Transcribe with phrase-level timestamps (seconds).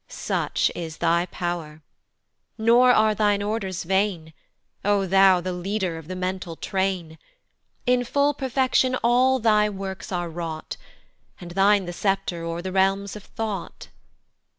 [0.07, 1.83] Such is thy pow'r,
[2.57, 4.33] nor are thine orders vain,
[4.83, 7.19] O thou the leader of the mental train:
[7.85, 10.75] In full perfection all thy works are wrought,
[11.39, 13.89] And thine the sceptre o'er the realms of thought.